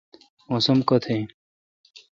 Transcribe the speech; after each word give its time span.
موسم 0.49 0.79
کوتھ 0.87 1.07
این۔ 1.11 1.23